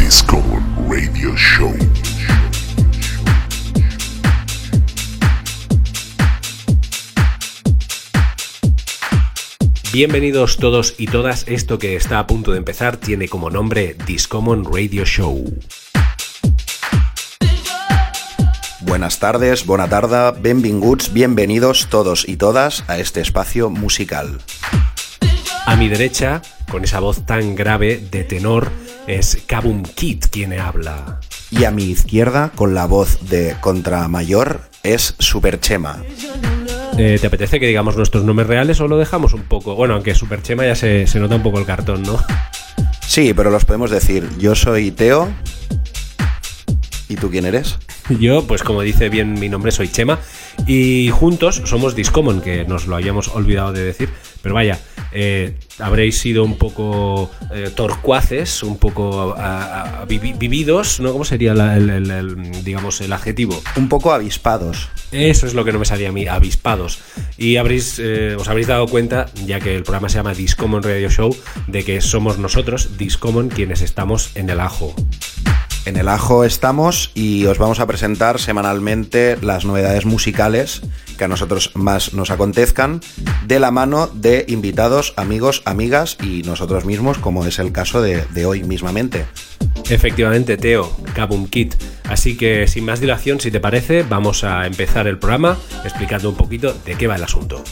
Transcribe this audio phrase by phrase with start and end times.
[0.00, 1.72] Discover Radio Show.
[9.92, 14.64] Bienvenidos todos y todas, esto que está a punto de empezar tiene como nombre Discommon
[14.64, 15.44] Radio Show.
[18.80, 24.40] Buenas tardes, buena tarda, benvinguts, bienvenidos todos y todas a este espacio musical.
[25.68, 26.40] A mi derecha,
[26.70, 28.70] con esa voz tan grave de tenor,
[29.06, 31.20] es Kabum Kid quien habla.
[31.50, 36.02] Y a mi izquierda, con la voz de contramayor, es Superchema.
[36.96, 39.74] Eh, ¿Te apetece que digamos nuestros nombres reales o lo dejamos un poco?
[39.74, 42.18] Bueno, aunque Superchema ya se, se nota un poco el cartón, ¿no?
[43.06, 44.26] Sí, pero los podemos decir.
[44.38, 45.28] Yo soy Teo.
[47.08, 47.78] ¿Y tú quién eres?
[48.20, 50.18] Yo, pues como dice bien mi nombre, soy Chema.
[50.66, 54.10] Y juntos somos Discommon, que nos lo habíamos olvidado de decir.
[54.42, 54.78] Pero vaya,
[55.12, 61.12] eh, habréis sido un poco eh, torcuaces, un poco a- a- vivi- vividos, ¿no?
[61.12, 63.60] ¿Cómo sería la- el, el- el, digamos, el adjetivo?
[63.76, 64.88] Un poco avispados.
[65.10, 66.98] Eso es lo que no me salía a mí, avispados.
[67.38, 71.08] Y habréis, eh, os habréis dado cuenta, ya que el programa se llama Discommon Radio
[71.10, 71.34] Show,
[71.66, 74.94] de que somos nosotros, Discommon, quienes estamos en el ajo.
[75.88, 80.82] En el ajo estamos y os vamos a presentar semanalmente las novedades musicales
[81.16, 83.00] que a nosotros más nos acontezcan
[83.46, 88.22] de la mano de invitados, amigos, amigas y nosotros mismos, como es el caso de,
[88.34, 89.24] de hoy mismamente.
[89.88, 91.74] Efectivamente, Teo, Kabum Kit.
[92.06, 96.36] Así que sin más dilación, si te parece, vamos a empezar el programa explicando un
[96.36, 97.64] poquito de qué va el asunto.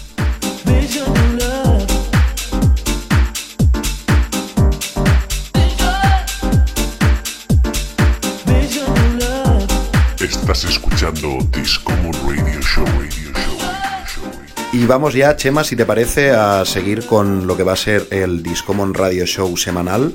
[10.97, 12.87] Escuchando Discommon Radio Show.
[12.87, 13.59] Radio Show.
[13.61, 14.33] Radio Show.
[14.73, 18.07] Y vamos ya, Chema, si te parece, a seguir con lo que va a ser
[18.11, 20.15] el Discommon Radio Show semanal.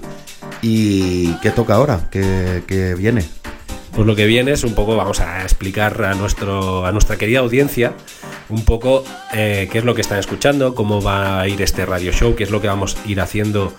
[0.63, 2.09] ¿Y qué toca ahora?
[2.09, 3.23] ¿Qué, qué viene?
[3.93, 7.41] Pues lo que viene es un poco, vamos a explicar a, nuestro, a nuestra querida
[7.41, 7.93] audiencia
[8.49, 9.03] un poco
[9.33, 12.43] eh, qué es lo que están escuchando, cómo va a ir este radio show, qué
[12.43, 13.71] es lo que vamos a ir haciendo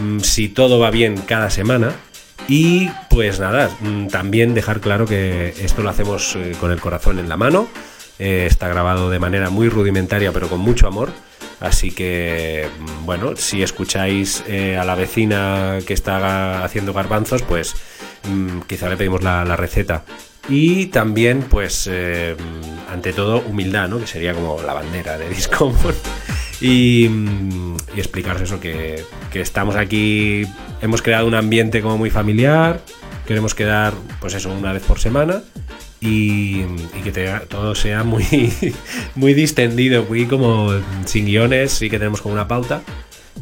[0.00, 1.94] mm, si todo va bien cada semana.
[2.46, 7.18] Y pues nada, mm, también dejar claro que esto lo hacemos eh, con el corazón
[7.18, 7.68] en la mano.
[8.18, 11.10] Eh, está grabado de manera muy rudimentaria pero con mucho amor.
[11.60, 17.74] Así que, mm, bueno, si escucháis eh, a la vecina que está haciendo garbanzos, pues
[18.28, 20.04] mm, quizá le pedimos la, receta.
[20.48, 21.90] Y también, pues,
[22.90, 23.98] ante todo, humildad, ¿no?
[23.98, 25.98] Que sería como la bandera de Discomfort.
[26.60, 30.44] Y, mm, y explicaros eso, que, que estamos aquí,
[30.82, 32.80] hemos creado un ambiente como muy familiar,
[33.26, 35.42] queremos quedar, pues eso, una vez por semana
[36.00, 36.62] y,
[37.04, 38.24] que todo sea muy,
[39.14, 40.70] muy distendido, muy como
[41.04, 42.82] sin guiones, sí que tenemos como una pauta.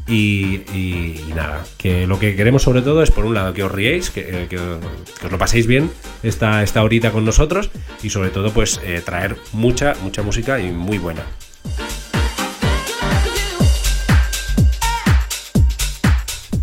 [0.08, 0.60] Y,
[1.34, 4.46] nada, que lo que queremos sobre todo es por un lado que os riéis, que,
[4.50, 4.80] eh,
[5.24, 5.90] os lo paséis bien
[6.22, 7.70] esta, esta horita con nosotros
[8.02, 11.22] y sobre todo pues eh, traer mucha, mucha música y muy buena.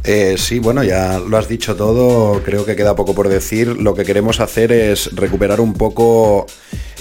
[0.05, 3.79] Eh, sí, bueno, ya lo has dicho todo, creo que queda poco por decir.
[3.79, 6.45] Lo que queremos hacer es recuperar un poco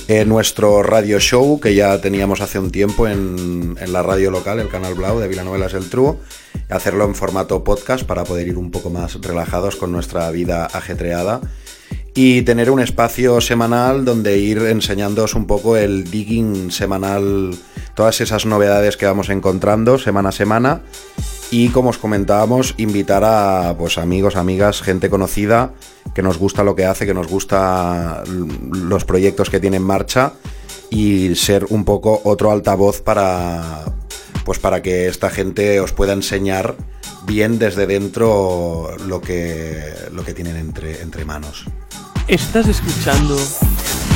[0.06, 4.68] eh, nuestro radio show que ya teníamos hace un tiempo en, la radio local, el
[4.68, 6.16] Canal Blau de Vilanovelas El True,
[6.68, 11.40] hacerlo en formato podcast para poder ir un poco más relajados con nuestra vida ajetreada
[12.14, 17.56] y tener un espacio semanal donde ir enseñándoos un poco el digging semanal,
[17.96, 20.82] todas esas novedades que vamos encontrando semana a semana
[21.52, 25.74] y como os comentábamos, invitar a pues amigos, amigas, gente conocida
[26.14, 30.32] que nos gusta lo que hace, que nos gusta los proyectos que tiene en marcha
[30.88, 33.84] y ser un poco otro altavoz para
[34.46, 36.74] pues para que esta gente os pueda enseñar
[37.26, 41.66] bien desde dentro lo que lo que tienen entre, entre manos.
[42.28, 43.36] Estás escuchando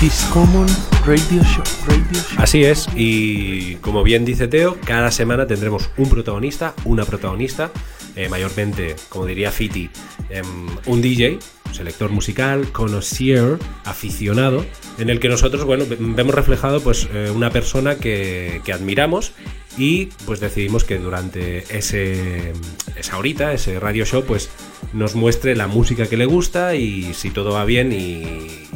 [0.01, 0.67] Discommon
[1.07, 1.65] Radio Show.
[1.87, 2.39] Radio Show.
[2.39, 7.71] Así es, y como bien dice Teo, cada semana tendremos un protagonista, una protagonista,
[8.15, 9.91] eh, mayormente, como diría Fiti,
[10.31, 10.45] em,
[10.87, 11.39] un DJ,
[11.73, 14.65] selector musical, connoisseur, aficionado,
[14.99, 19.33] en el que nosotros, bueno, ve- vemos reflejado pues eh, una persona que, que admiramos
[19.79, 22.53] y pues decidimos que durante ese,
[22.97, 24.49] esa horita, ese radio show, pues
[24.93, 28.23] nos muestre la música que le gusta y si todo va bien y,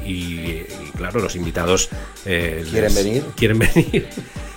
[0.07, 0.11] y-
[0.61, 0.67] y,
[0.97, 1.89] claro, los invitados
[2.27, 3.25] eh, ¿Quieren venir?
[3.37, 4.07] quieren venir.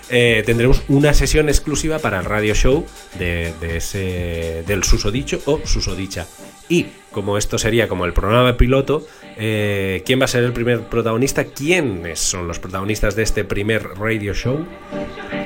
[0.10, 2.86] Eh, tendremos una sesión exclusiva para el radio show
[3.18, 6.28] de, de ese, del susodicho o susodicha.
[6.70, 9.08] Y como esto sería como el programa piloto,
[9.38, 11.46] eh, ¿quién va a ser el primer protagonista?
[11.46, 14.66] ¿Quiénes son los protagonistas de este primer radio show?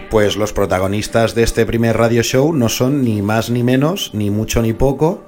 [0.10, 4.30] Pues los protagonistas de este primer radio show no son ni más ni menos, ni
[4.30, 5.24] mucho ni poco,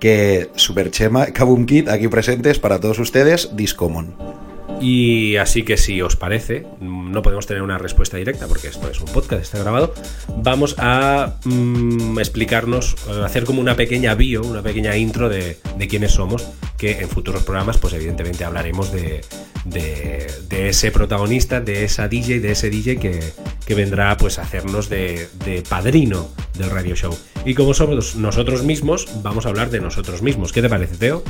[0.00, 4.51] que Superchema, Kaboom Kid, aquí presentes para todos ustedes, Discommon.
[4.82, 9.00] Y así que si os parece, no podemos tener una respuesta directa porque esto es
[9.00, 9.94] un podcast, está grabado.
[10.38, 15.88] Vamos a mm, explicarnos, eh, hacer como una pequeña bio, una pequeña intro de, de
[15.88, 19.20] quiénes somos, que en futuros programas, pues evidentemente hablaremos de,
[19.64, 23.20] de, ese protagonista, de esa DJ, de ese DJ que,
[23.64, 25.28] que vendrá pues a hacernos de
[25.68, 26.28] padrino
[26.62, 27.14] del radio show.
[27.44, 30.52] Y como somos nosotros mismos, vamos a hablar de nosotros mismos.
[30.52, 31.22] ¿Qué te parece, Teo?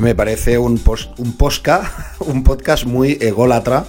[0.00, 3.84] Me parece un, post, un, posca, un podcast muy ególatra,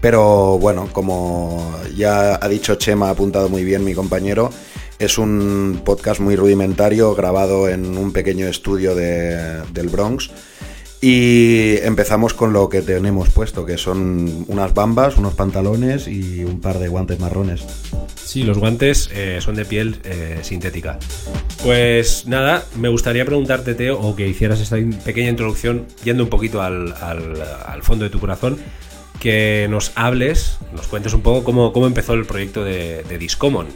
[0.00, 4.50] pero bueno, como ya ha dicho Chema, ha apuntado muy bien mi compañero,
[4.98, 10.30] es un podcast muy rudimentario, grabado en un pequeño estudio de, del Bronx.
[11.08, 16.60] Y empezamos con lo que tenemos puesto, que son unas bambas, unos pantalones y un
[16.60, 17.64] par de guantes marrones.
[18.16, 20.98] Sí, los guantes eh, son de piel eh, sintética.
[21.62, 26.60] Pues nada, me gustaría preguntarte, Teo, o que hicieras esta pequeña introducción, yendo un poquito
[26.60, 28.58] al, al- al fondo de tu corazón,
[29.20, 33.68] que nos hables, nos cuentes un poco cómo, cómo empezó el proyecto de, de Discommon.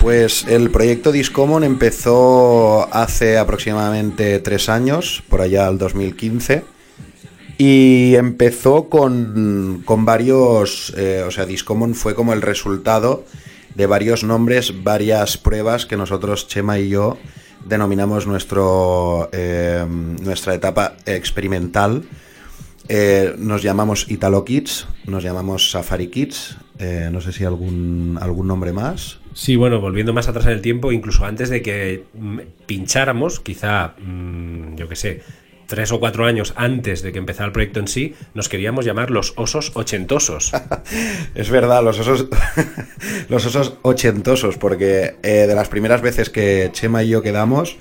[0.00, 6.64] Pues el proyecto Discommon empezó hace aproximadamente tres años, por allá al 2015.
[7.58, 13.24] Y empezó con, con varios, eh, o sea, Discommon fue como el resultado
[13.74, 17.18] de varios nombres, varias pruebas que nosotros, Chema y yo,
[17.66, 22.04] denominamos nuestro, eh, nuestra etapa experimental.
[22.88, 28.48] Eh, nos llamamos Italo Kids, nos llamamos Safari Kids, eh, no sé si algún, algún
[28.48, 29.19] nombre más.
[29.32, 33.94] Sí, bueno, volviendo más atrás en el tiempo, incluso antes de que mm, pincháramos, quizá,
[33.98, 35.22] mm, yo qué sé,
[35.66, 39.10] tres o cuatro años antes de que empezara el proyecto en sí, nos queríamos llamar
[39.12, 40.50] los osos ochentosos.
[41.34, 42.26] Es verdad, los osos,
[43.28, 47.76] los osos ochentosos, porque eh, de las primeras veces que Chema y yo quedamos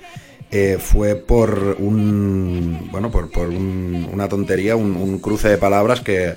[0.52, 6.02] eh, fue por un, bueno, por, por un- una tontería, un, un cruce de palabras
[6.02, 6.36] que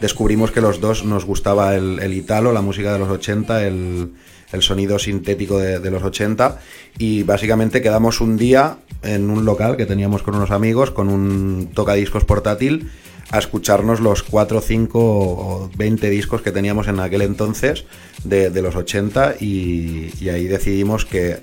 [0.00, 4.10] descubrimos que los dos nos gustaba el, el italo, la música de los 80, el,
[4.54, 6.58] el sonido sintético de, los 80
[6.98, 11.70] y básicamente quedamos un día en un local que teníamos con unos amigos con un
[11.74, 12.90] tocadiscos portátil
[13.30, 17.84] a escucharnos los 4, 5 o 20 discos que teníamos en aquel entonces
[18.22, 21.40] de, los 80 y, ahí decidimos que,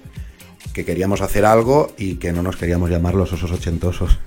[0.74, 4.18] que queríamos hacer algo y que no nos queríamos llamar los osos ochentosos.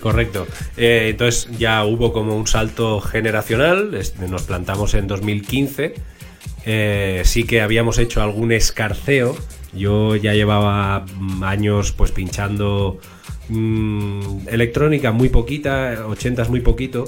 [0.00, 0.46] Correcto.
[0.76, 3.98] Eh, entonces ya hubo como un salto generacional,
[4.28, 5.94] nos plantamos en 2015,
[6.66, 9.36] eh, sí que habíamos hecho algún escarceo,
[9.74, 12.98] yo ya llevaba mm, años pues pinchando
[13.48, 17.04] mm, electrónica muy poquita, 80 muy poquito,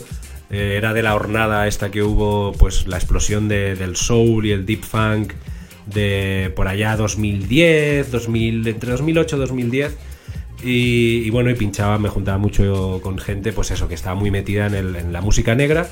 [0.50, 4.52] eh, era de la hornada esta que hubo pues la explosión de- del soul y
[4.52, 5.32] el deep funk
[5.86, 9.96] de por allá 2010, 2000, entre 2008 y 2010.
[10.62, 14.66] Y, bueno, y pinchaba, me juntaba mucho con gente, pues eso, que estaba muy metida
[14.66, 15.88] en la música negra.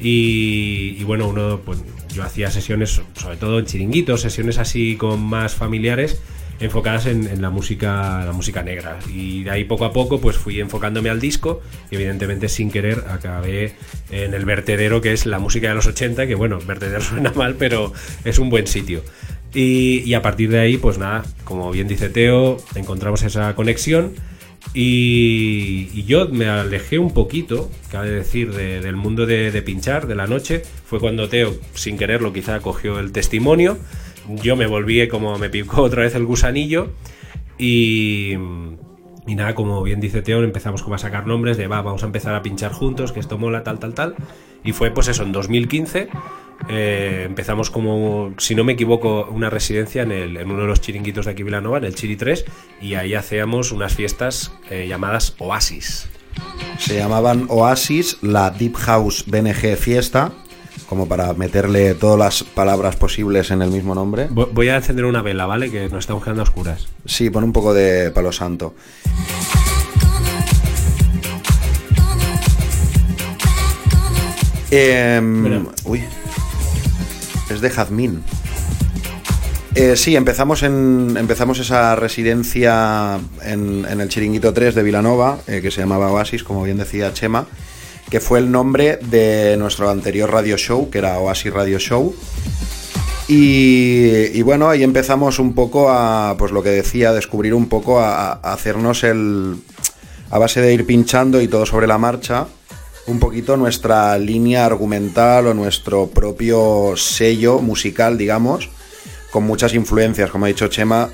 [0.00, 1.82] Y, y bueno, uno, pues
[2.14, 6.20] yo hacía sesiones, sobre todo en chiringuitos, sesiones así con más familiares,
[6.60, 8.98] enfocadas en, en la música la música negra.
[9.12, 13.04] Y de ahí poco a poco, pues fui enfocándome al disco, y evidentemente sin querer
[13.08, 13.74] acabé
[14.10, 17.56] en el vertedero que es la música de los 80, que bueno, vertedero suena mal,
[17.56, 17.92] pero
[18.24, 19.02] es un buen sitio.
[19.54, 24.12] Y, y a partir de ahí, pues nada, como bien dice Teo, encontramos esa conexión.
[24.74, 30.14] Y, yo me alejé un poquito, cabe decir, de- del mundo de, de pinchar, de
[30.14, 30.62] la noche.
[30.84, 33.78] Fue cuando Teo, sin quererlo, quizá cogió el testimonio.
[34.42, 36.90] Yo me volví como me picó otra vez el gusanillo.
[37.58, 38.34] Y,
[39.26, 42.06] y nada, como bien dice Teo, empezamos como a sacar nombres de va, vamos a
[42.06, 44.14] empezar a pinchar juntos, que esto mola, tal, tal, tal.
[44.64, 46.08] Y fue pues eso, en 2015
[46.68, 50.80] eh, empezamos como, si no me equivoco, una residencia en, el- en uno de los
[50.80, 52.44] chiringuitos de aquí Vilanova, en el Chiri 3,
[52.82, 56.08] y ahí hacíamos unas fiestas eh, llamadas Oasis.
[56.78, 60.32] Se llamaban Oasis, la Deep House BNG Fiesta,
[60.88, 64.28] como para meterle todas las palabras posibles en el mismo nombre.
[64.30, 65.70] Vo- Voy a encender una vela, ¿vale?
[65.70, 66.88] Que nos estamos quedando a oscuras.
[67.04, 68.74] Sí, pon un poco de palo santo.
[74.70, 75.62] Espera.
[75.84, 76.02] uy,
[77.50, 78.22] es de Jazmín.
[79.74, 85.70] Eh, sí, empezamos, en, empezamos esa residencia en, el Chiringuito 3 de Vilanova, eh, que
[85.70, 87.46] se llamaba Oasis, como bien decía Chema,
[88.10, 92.14] que fue el nombre de nuestro anterior radio show, que era Oasis Radio Show.
[93.28, 98.32] Y, bueno, ahí empezamos un poco a, pues lo que decía, descubrir un poco, a
[98.32, 99.56] hacernos el,
[100.30, 102.46] a base de ir pinchando y todo sobre la marcha,
[103.08, 108.68] un poquito nuestra línea argumental o nuestro propio sello musical, digamos,
[109.30, 111.08] con muchas influencias, como ha dicho Chema,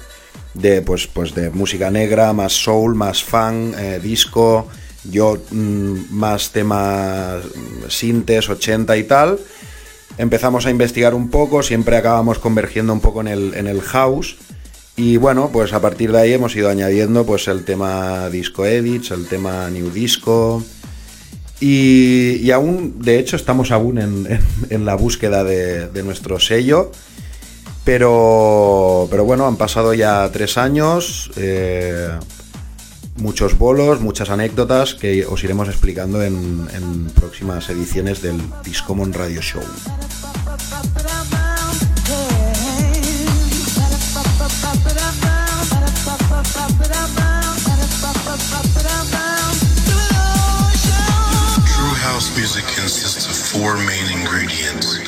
[0.55, 4.69] de pues, pues de música negra, más soul, más funk, eh, disco,
[5.05, 7.45] yo mm, más temas
[7.89, 9.39] sintes, 80 y tal.
[10.19, 14.37] Empezamos a investigar un poco, siempre acabamos convergiendo un poco en el, en el house.
[14.97, 19.11] Y bueno, pues a partir de ahí hemos ido añadiendo pues el tema disco edits,
[19.11, 20.63] el tema new disco.
[21.67, 26.93] Y, aún, de hecho, estamos aún en, la búsqueda de, nuestro sello.
[27.85, 32.11] Pero, pero bueno, han pasado ya tres años, eh,
[33.17, 39.41] muchos bolos, muchas anécdotas que os iremos explicando en, en próximas ediciones del Discommon Radio
[39.41, 39.63] Show.
[52.55, 54.99] Music consists of four main ingredients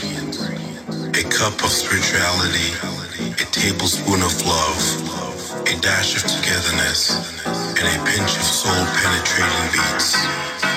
[1.15, 2.75] a cup of spirituality,
[3.41, 10.76] a tablespoon of love, a dash of togetherness, and a pinch of soul penetrating beats.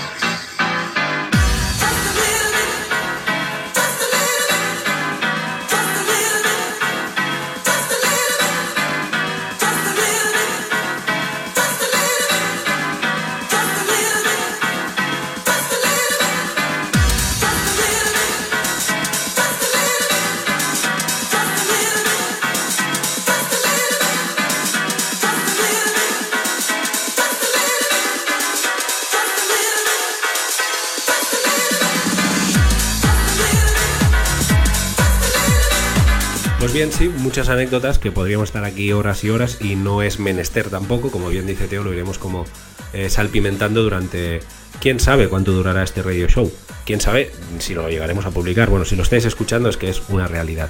[36.80, 40.70] Bien, sí, muchas anécdotas que podríamos estar aquí horas y horas y no es menester
[40.70, 42.46] tampoco, como bien dice Teo, lo iremos como
[42.94, 44.40] eh, salpimentando durante...
[44.80, 46.50] ¿Quién sabe cuánto durará este radio show?
[46.86, 48.70] ¿Quién sabe si lo llegaremos a publicar?
[48.70, 50.70] Bueno, si lo estáis escuchando es que es una realidad.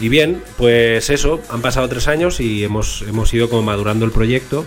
[0.00, 4.12] Y bien, pues eso, han pasado tres años y hemos, hemos ido como madurando el
[4.12, 4.64] proyecto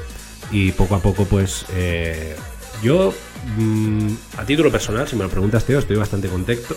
[0.52, 2.36] y poco a poco pues eh,
[2.84, 3.16] yo
[3.58, 6.76] mm, a título personal, si me lo preguntas Teo, estoy bastante contento,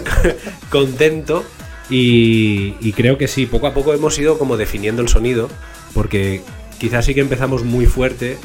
[0.70, 1.46] contento
[1.88, 5.48] y, creo que sí, poco a poco hemos ido como definiendo el sonido,
[5.94, 6.42] porque
[6.78, 8.38] quizás sí que empezamos muy fuerte,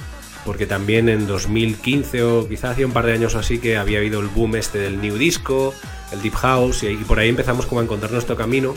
[0.45, 4.19] porque también en 2015 o quizás hace un par de años así que había habido
[4.19, 5.73] el boom este del new disco,
[6.11, 8.75] el deep house, y, por ahí empezamos como a encontrar nuestro camino,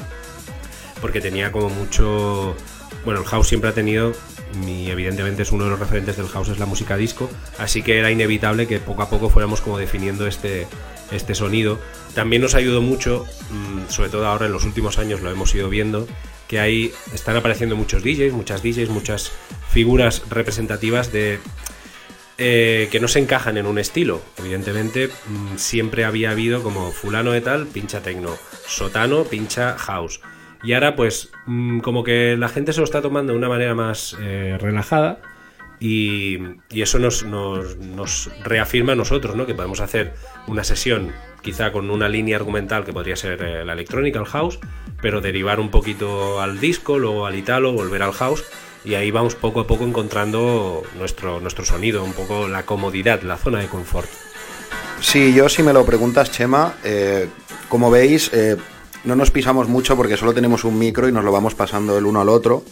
[1.00, 2.54] porque tenía como mucho...
[3.04, 4.12] Bueno, el house siempre ha tenido,
[4.66, 7.98] y evidentemente es uno de los referentes del house, es la música disco, así que
[7.98, 10.66] era inevitable que poco a poco fuéramos como definiendo este,
[11.10, 11.78] este sonido.
[12.14, 15.68] También nos ayudó mucho, mm, sobre todo ahora en los últimos años lo hemos ido
[15.68, 16.06] viendo,
[16.48, 19.32] que ahí están apareciendo muchos DJs, muchas DJs, muchas
[19.70, 21.40] figuras representativas de
[22.36, 24.20] eh, que no se encajan en un estilo.
[24.38, 30.20] Evidentemente, mm, siempre había habido como fulano de tal, pincha tecno, sotano, pincha house.
[30.64, 33.74] Y ahora, pues, mm, como que la gente se lo está tomando de una manera
[33.74, 35.20] más eh, relajada
[35.78, 36.38] y,
[36.70, 39.44] eso nos, nos, reafirma a nosotros, ¿no?
[39.44, 40.14] Que podemos hacer
[40.46, 44.58] una sesión quizá con una línea argumental que podría ser eh, la electrónica, el house,
[45.02, 48.42] pero derivar un poquito al disco, luego al italo, volver al house
[48.84, 53.36] y ahí vamos poco a poco encontrando nuestro, nuestro sonido, un poco la comodidad, la
[53.36, 54.08] zona de confort.
[55.00, 57.28] Sí, yo si me lo preguntas, Chema, eh,
[57.68, 58.30] como veis,
[59.04, 62.06] no nos pisamos mucho porque solo tenemos un micro y nos lo vamos pasando el
[62.06, 62.64] uno al otro.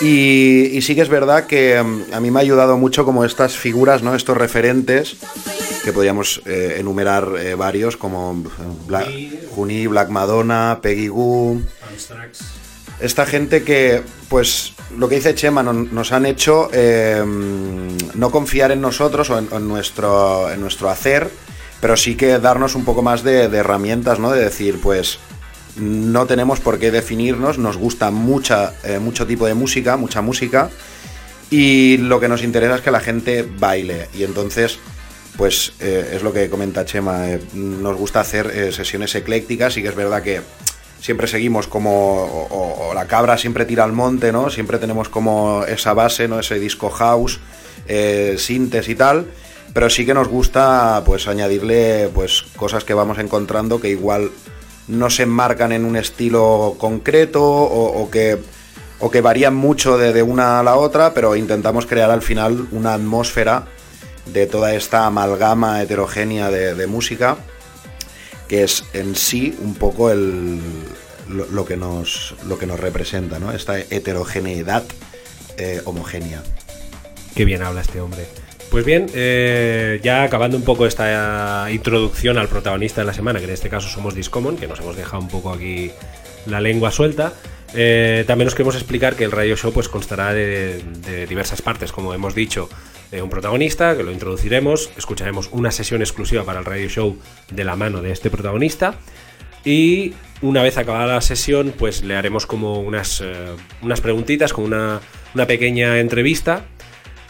[0.00, 3.56] Y, sí que es verdad que mm, a mí me ha ayudado mucho como estas
[3.56, 4.14] figuras, ¿no?
[4.14, 5.16] Estos referentes,
[5.84, 8.44] que podríamos eh, enumerar eh, varios, como
[8.86, 9.08] Black,
[9.54, 11.62] Juni, Black Madonna, Peggy Goo.
[13.00, 17.22] Esta gente que, pues, lo que dice Chema, nos han hecho eh,
[18.14, 21.30] no confiar en nosotros o en, nuestro, en nuestro hacer,
[21.80, 24.30] pero sí que darnos un poco más de, herramientas, ¿no?
[24.30, 25.18] De decir, pues,
[25.76, 30.70] no tenemos por qué definirnos, nos gusta mucha, eh, mucho tipo de música, mucha música,
[31.50, 34.08] y lo que nos interesa es que la gente baile.
[34.12, 34.78] Y entonces,
[35.36, 39.88] pues eh, es lo que comenta Chema, eh, nos gusta hacer sesiones eclécticas y que
[39.88, 40.40] es verdad que
[41.00, 44.50] siempre seguimos como, o, la cabra siempre tira al monte, ¿no?
[44.50, 46.40] Siempre tenemos como esa base, ¿no?
[46.40, 47.38] Ese disco house,
[48.36, 49.28] sintes y tal.
[49.72, 54.30] Pero sí que nos gusta pues añadirle pues cosas que vamos encontrando que igual
[54.88, 58.38] no se enmarcan en un estilo concreto o, que,
[58.98, 62.94] o que varían mucho de, una a la otra, pero intentamos crear al final una
[62.94, 63.66] atmósfera
[64.32, 67.36] de toda esta amalgama heterogénea de, música,
[68.48, 70.60] que es en sí un poco el,
[71.28, 73.52] lo, que, nos, lo que nos representa, ¿no?
[73.52, 74.84] esta heterogeneidad
[75.58, 76.42] eh, homogénea.
[77.34, 78.26] Qué bien habla este hombre.
[78.70, 83.46] Pues bien, eh, ya acabando un poco esta introducción al protagonista de la semana, que
[83.46, 85.90] en este caso somos Discommon, que nos hemos dejado un poco aquí
[86.46, 87.32] la lengua suelta,
[87.74, 90.82] Eh, también os queremos explicar que el radio show pues constará de,
[91.28, 92.68] diversas partes, como hemos dicho,
[93.12, 97.18] eh, un protagonista que lo introduciremos, escucharemos una sesión exclusiva para el radio show
[97.50, 98.94] de la mano de este protagonista
[99.66, 103.22] y una vez acabada la sesión pues le haremos como unas,
[103.82, 105.00] unas preguntitas, con una,
[105.34, 106.64] una pequeña entrevista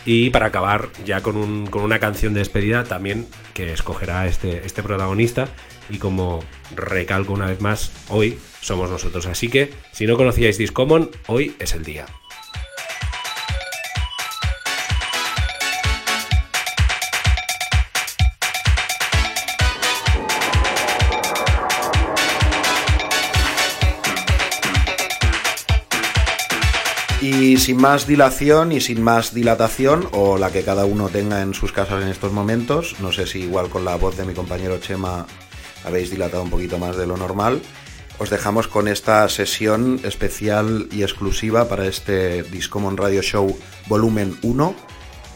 [0.07, 4.65] y para acabar ya con, un- con una canción de despedida también que escogerá este,
[4.65, 5.49] este protagonista.
[5.91, 6.45] Y como
[6.77, 9.27] recalco una vez más, hoy somos nosotros.
[9.27, 12.05] Así que si no conocíais Discommon, hoy es el día.
[27.21, 31.53] Y sin más dilación y sin más dilatación, o la que cada uno tenga en
[31.53, 34.79] sus casas en estos momentos, no sé si igual con la voz de mi compañero
[34.79, 35.27] Chema
[35.85, 37.61] habéis dilatado un poquito más de lo normal,
[38.19, 44.75] os dejamos con esta sesión especial y exclusiva para este Discommon Radio Show Volumen 1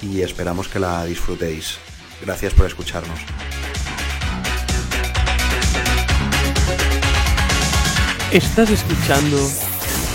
[0.03, 1.79] y esperamos que la disfrutéis.
[2.25, 3.19] Gracias por escucharnos.
[8.33, 9.37] Estás escuchando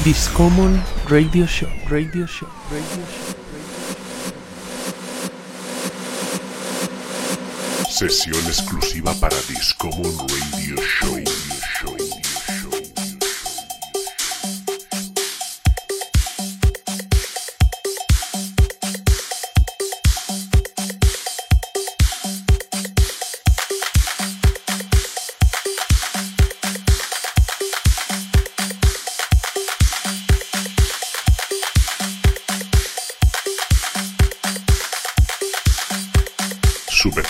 [0.07, 3.35] Discommon Radio Show, Radio Show, Radio Show.
[7.89, 11.09] Sesión exclusiva para Discommon Radio Show.
[11.09, 11.46] Show,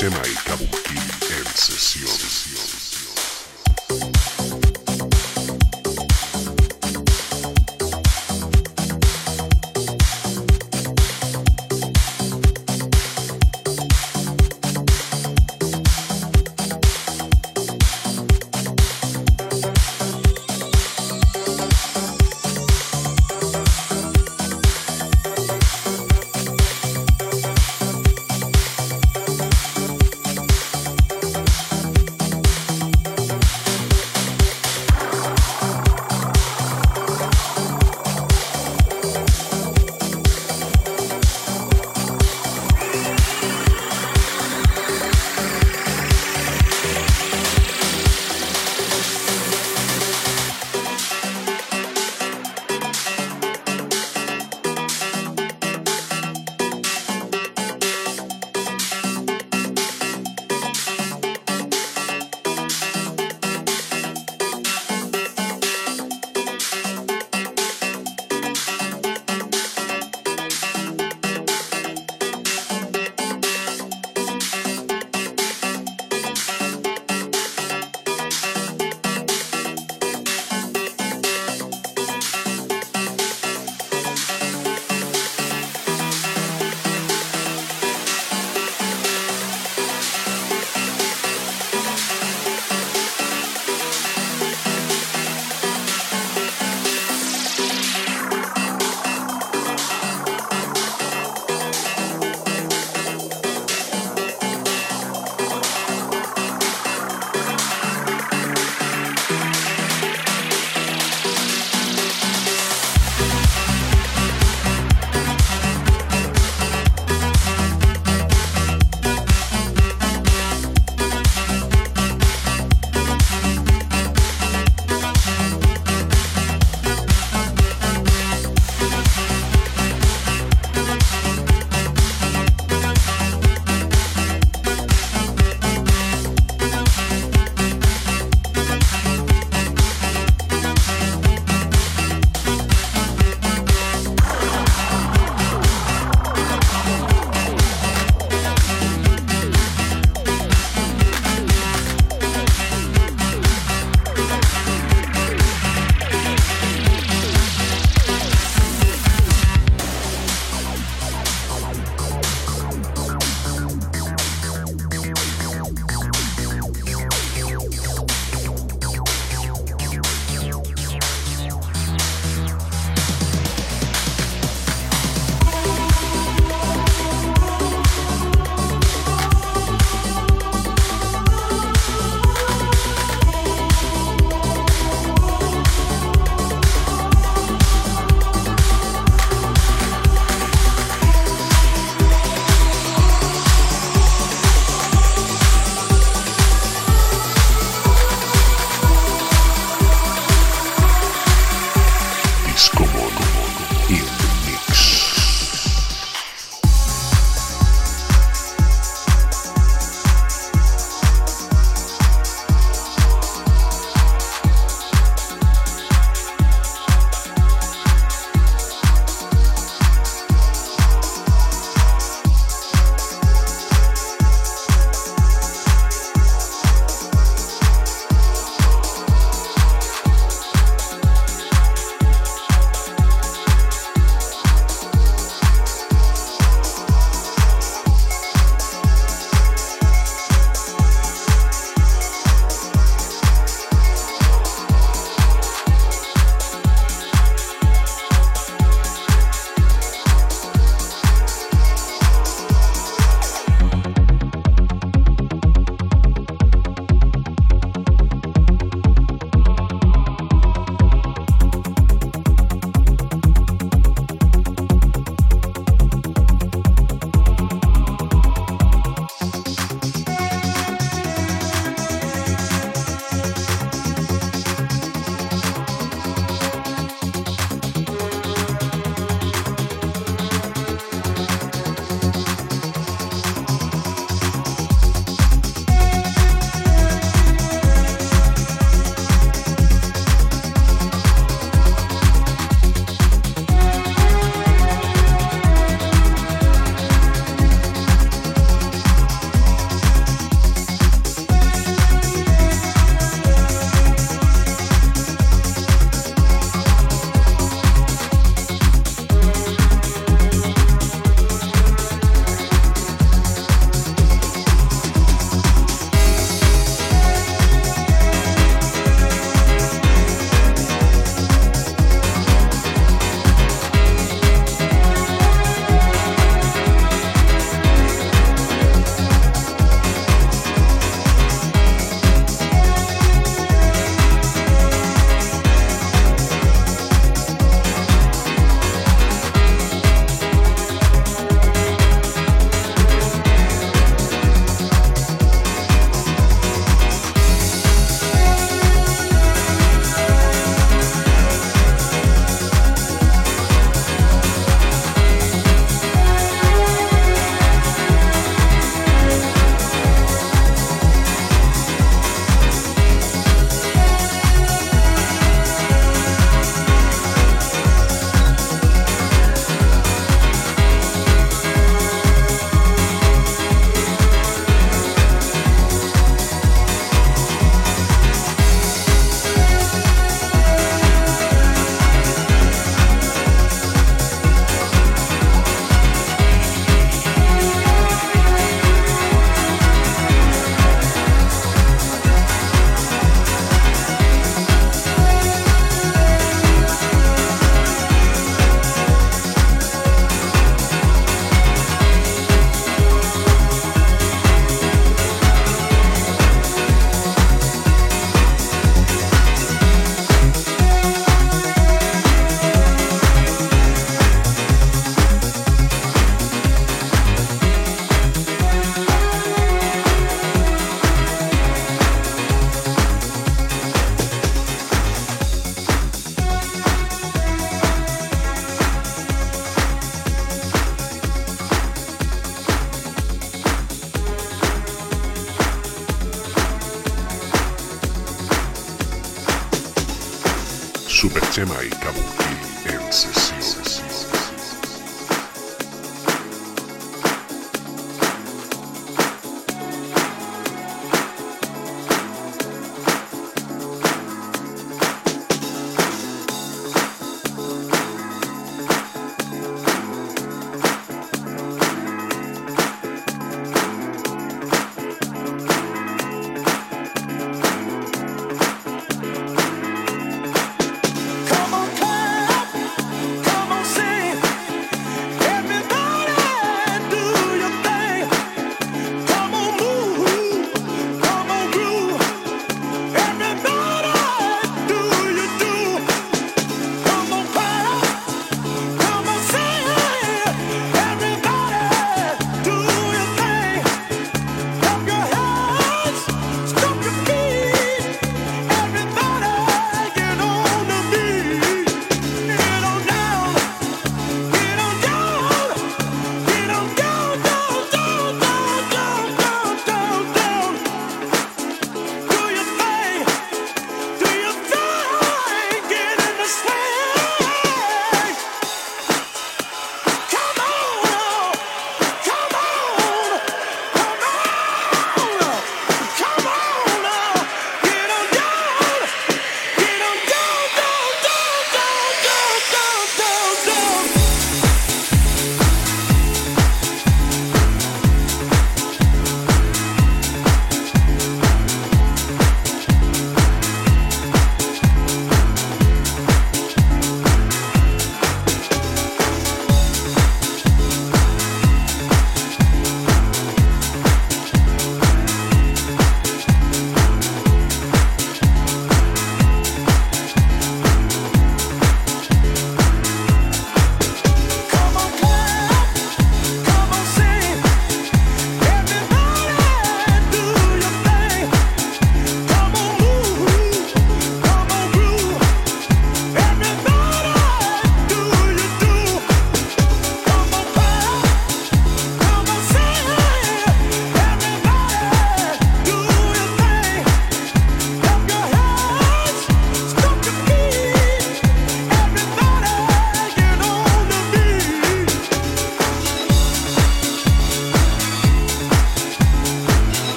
[0.00, 2.89] Chema y Kabuki en sesión.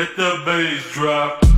[0.00, 1.49] Hit the bass drop.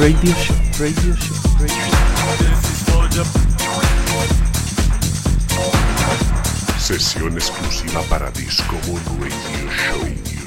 [0.00, 0.56] Radio Show.
[0.78, 1.36] Radio Show.
[1.60, 3.20] Radio Show.
[6.78, 10.39] Sesión exclusiva para Disco Moon Radio Show.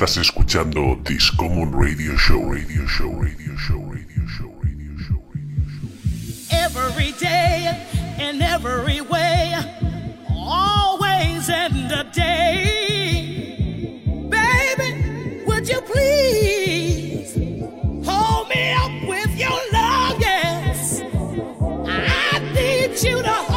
[0.00, 5.90] Estás escuchando Discommon Radio Show, Radio Show, Radio Show, Radio Show, Radio Show, Radio Show.
[6.50, 7.86] Every day,
[8.18, 9.54] in every way,
[10.30, 14.00] always and a day.
[14.30, 17.34] Baby, would you please
[18.08, 20.18] hold me up with your love?
[20.18, 21.02] Yes,
[21.86, 23.49] I need you to.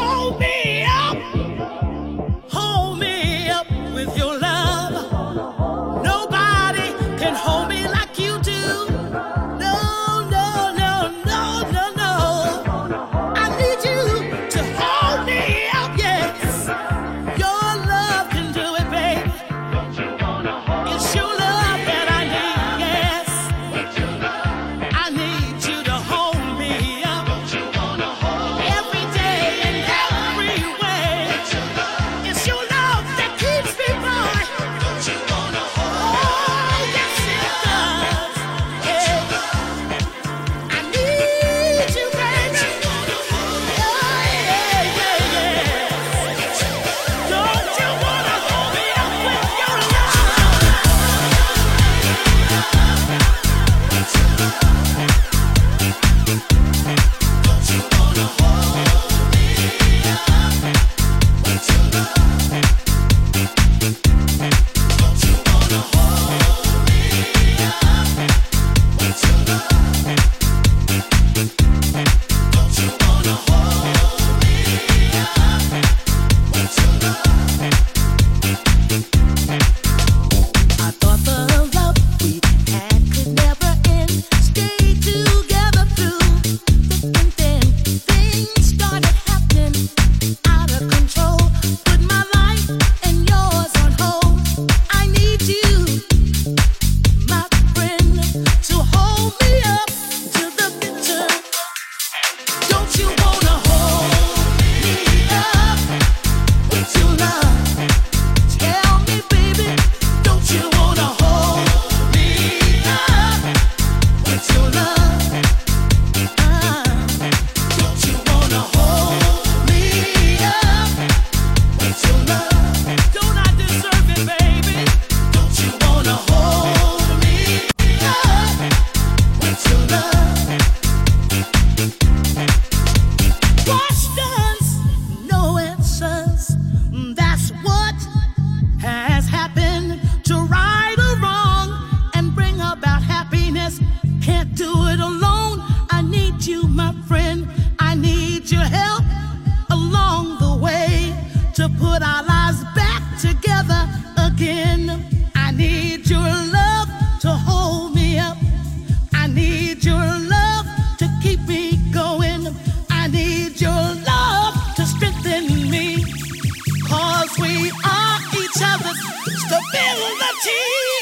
[170.44, 170.93] Jesus.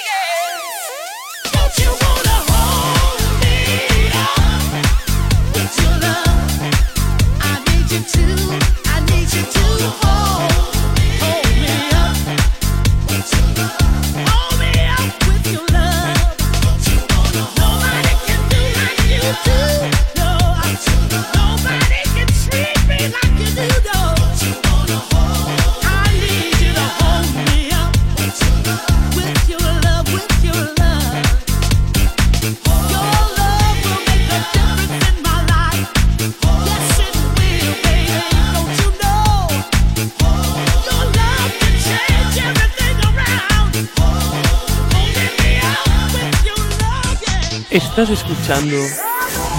[48.02, 48.76] Estás escuchando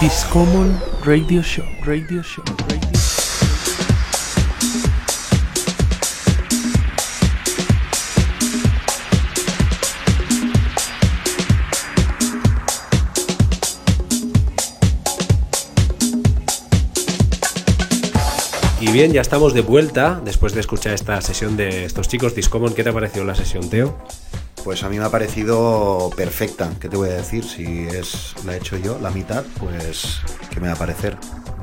[0.02, 1.66] Discommon Radio Show.
[1.86, 2.44] Radio Show.
[2.68, 3.24] Radio Show.
[18.82, 22.74] Y bien, ya estamos de vuelta después de escuchar esta sesión de estos chicos Discommon.
[22.74, 23.98] ¿Qué te ha parecido la sesión, Teo?
[24.64, 26.72] Pues a mí me ha parecido perfecta.
[26.80, 27.44] ¿Qué te voy a decir?
[27.44, 31.18] Si es la he hecho yo, la mitad, pues ¿qué me va a parecer?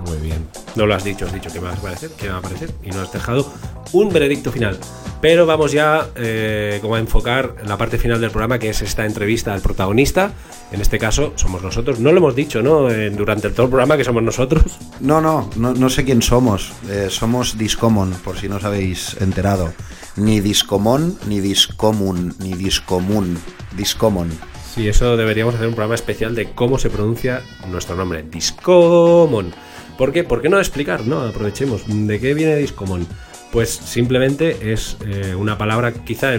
[0.07, 0.47] Muy bien.
[0.77, 2.43] No lo has dicho, has dicho que me va a parecer, que me va a
[2.43, 2.71] parecer.
[2.83, 3.51] Y no has dejado
[3.93, 4.79] un veredicto final.
[5.21, 9.05] Pero vamos ya eh, como a enfocar la parte final del programa, que es esta
[9.05, 10.33] entrevista al protagonista.
[10.73, 12.01] En este caso, somos nosotros.
[12.01, 12.89] No lo hemos dicho, ¿no?
[12.91, 14.79] Eh, durante todo el programa que somos nosotros.
[15.01, 16.73] No, no, no, no sé quién somos.
[16.89, 19.75] Eh, somos Discommon, por si no os habéis enterado.
[20.17, 23.39] Ni Discomon, ni Discomun, ni Discomun.
[23.77, 24.31] Discommon.
[24.75, 28.23] Sí, eso deberíamos hacer un programa especial de cómo se pronuncia nuestro nombre.
[28.23, 29.53] Discomon.
[29.99, 30.25] ¿Por qué?
[30.25, 31.07] ¿Por qué no explicar?
[31.07, 31.83] No, aprovechemos.
[31.87, 33.07] ¿De qué viene Discomon?
[33.53, 36.33] Pues simplemente es eh, una palabra quizá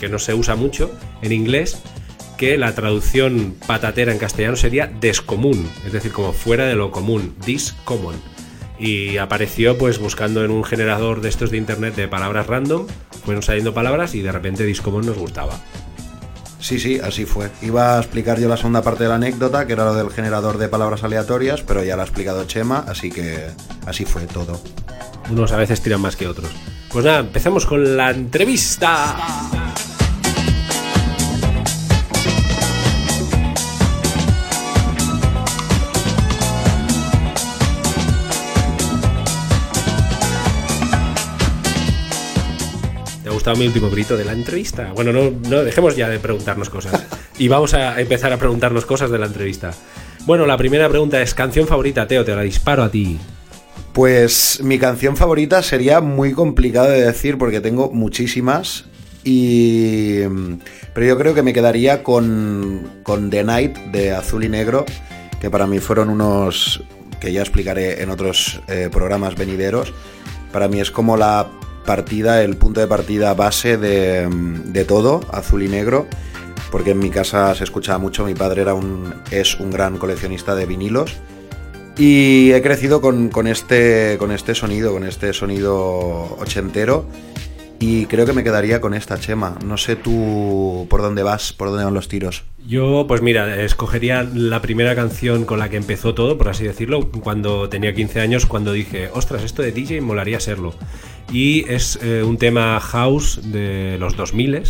[0.00, 0.90] que no se usa mucho
[1.22, 1.80] en inglés,
[2.36, 7.34] que la traducción patatera en castellano sería descomún, es decir, como fuera de lo común,
[7.44, 8.16] discommon.
[8.78, 12.86] Y apareció pues buscando en un generador de estos de internet de palabras random,
[13.24, 15.58] fueron saliendo palabras y de repente discommon nos gustaba.
[16.66, 17.48] Sí, sí, así fue.
[17.62, 20.58] Iba a explicar yo la segunda parte de la anécdota, que era lo del generador
[20.58, 23.46] de palabras aleatorias, pero ya lo ha explicado Chema, así que
[23.86, 24.60] así fue todo.
[25.30, 26.50] Unos a veces tiran más que otros.
[26.90, 29.16] Pues nada, empezamos con la entrevista.
[43.46, 44.92] Gustado mi último grito de la entrevista?
[44.92, 47.04] Bueno, no, no dejemos ya de preguntarnos cosas.
[47.38, 49.70] Y vamos a empezar a preguntarnos cosas de la entrevista.
[50.24, 53.18] Bueno, la primera pregunta es canción favorita, Teo, te la disparo a ti.
[53.92, 58.86] Pues mi canción favorita sería muy complicado de decir porque tengo muchísimas.
[59.22, 60.22] Y.
[60.94, 64.86] Pero yo creo que me quedaría con, con The Night de Azul y Negro,
[65.40, 66.82] que para mí fueron unos.
[67.20, 69.92] que ya explicaré en otros eh, programas venideros.
[70.52, 71.46] Para mí es como la
[71.86, 76.06] partida, el punto de partida base de, de todo, Azul y Negro.
[76.70, 80.54] Porque en mi casa se escuchaba mucho, mi padre era un, es un gran coleccionista
[80.54, 81.16] de vinilos.
[81.96, 87.06] Y he crecido con, con este, con este sonido, con este sonido ochentero.
[87.78, 89.58] Y creo que me quedaría con esta chema.
[89.64, 92.44] No sé tú por dónde vas, por dónde van los tiros.
[92.66, 97.10] Yo, pues mira, escogería la primera canción con la que empezó todo, por así decirlo,
[97.10, 100.74] cuando tenía 15 años, cuando dije, ostras, esto de DJ molaría serlo.
[101.30, 104.62] Y es eh, un tema house de los 2000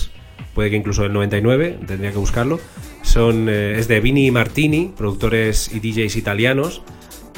[0.56, 2.58] puede que incluso del 99, tendría que buscarlo.
[3.02, 6.80] Son, eh, es de Vini Martini, productores y DJs italianos,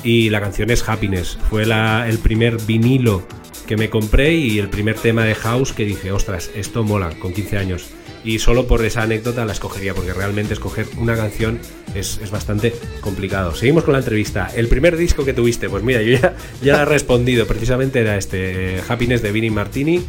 [0.05, 1.37] y la canción es Happiness.
[1.51, 3.27] Fue el primer vinilo
[3.69, 7.35] que me compré y el primer tema de house que dije, ostras, esto mola, con
[7.35, 7.87] 15 años.
[8.25, 11.61] Y solo por esa anécdota la escogería, porque realmente escoger una canción
[11.95, 13.55] es, es bastante complicado.
[13.55, 14.51] Seguimos con la entrevista.
[14.57, 18.79] El primer disco que tuviste, pues mira, yo ya, ya he respondido, precisamente era este,
[18.79, 20.03] eh, Happiness de Vinnie Martini,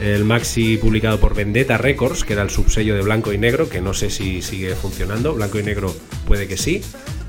[0.00, 3.80] el maxi publicado por Vendetta Records, que era el subsello de Blanco y Negro, que
[3.80, 5.94] no sé si sigue funcionando, Blanco y Negro
[6.26, 6.82] puede que sí,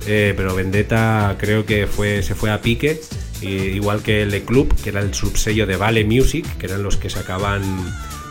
[0.06, 3.00] eh, pero Vendetta creo que fue, se fue a pique,
[3.42, 6.84] y igual que el de Club, que era el subsello de Vale Music, que eran
[6.84, 7.62] los que sacaban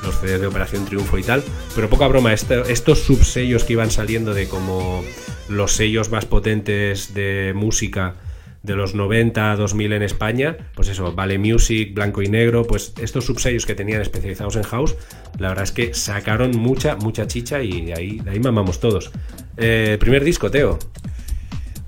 [0.04, 1.42] los CDs de Operación Triunfo y tal.
[1.74, 5.02] Pero poca broma, este- estos subsellos que iban saliendo de como
[5.48, 8.14] los sellos más potentes de música
[8.62, 12.92] de los 90 a 2000 en España, pues eso, Vale Music, Blanco y Negro, pues
[13.00, 14.96] estos subsellos que tenían especializados en house,
[15.38, 19.12] la verdad es que sacaron mucha, mucha chicha y de ahí, ahí mamamos todos.
[19.57, 20.80] Eh, primer disco, Teo.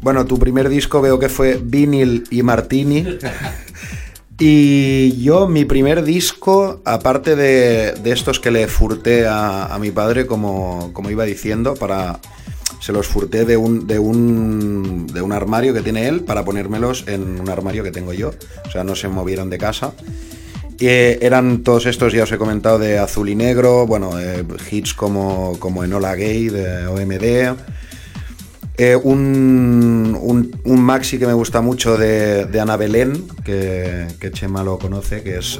[0.00, 3.04] Bueno, tu primer disco veo que fue Vinyl y Martini.
[4.40, 9.90] Y yo, mi primer disco, aparte de, de estos que le furté a, a mi
[9.90, 12.20] padre, como, como iba diciendo, para.
[12.80, 17.08] Se los furté de un, de, un, de un armario que tiene él para ponérmelos
[17.08, 18.30] en un armario que tengo yo.
[18.64, 19.94] O sea, no se movieron de casa.
[20.78, 24.44] Y, eh, eran todos estos, ya os he comentado, de azul y negro, bueno, eh,
[24.70, 27.58] hits como, como Enola Gay, de OMD.
[28.78, 30.16] Eh, un,
[30.64, 35.22] un- maxi que me gusta mucho de, de Ana Belén, que, que Chema lo conoce,
[35.22, 35.58] que es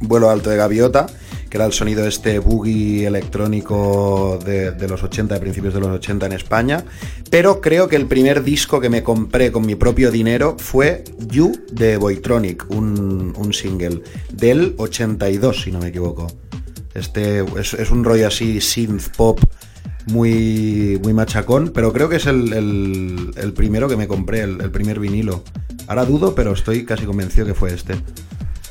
[0.00, 1.06] Vuelo Alto de Gaviota,
[1.48, 5.88] que era el sonido este boogie electrónico de, de los 80, de principios de los
[5.88, 6.84] 80 en España.
[7.30, 11.52] Pero creo que el primer disco que me compré con mi propio dinero fue You
[11.72, 16.26] de Boytronic, un, un single del 82, si no me equivoco.
[16.92, 19.40] Este es, es un rollo así synth pop
[20.06, 24.70] muy, muy machacón, pero creo que es el, el- primero que me compré, el, el
[24.70, 25.42] primer vinilo.
[25.86, 27.94] Ahora dudo, pero estoy casi convencido que fue este.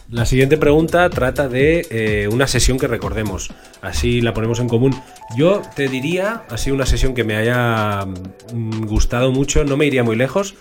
[0.10, 3.52] La siguiente pregunta trata de eh, una sesión que recordemos.
[3.82, 4.94] Así la ponemos en común.
[5.36, 8.06] Yo te diría, así una sesión que me haya
[8.54, 10.54] mm, gustado mucho, no me iría muy lejos.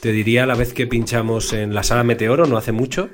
[0.00, 3.10] Te diría la vez que pinchamos en la sala Meteoro, no hace mucho,